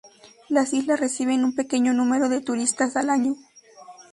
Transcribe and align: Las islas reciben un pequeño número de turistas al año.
Las 0.49 0.73
islas 0.73 0.99
reciben 0.99 1.43
un 1.43 1.53
pequeño 1.53 1.93
número 1.93 2.27
de 2.27 2.41
turistas 2.41 2.95
al 2.97 3.11
año. 3.11 3.35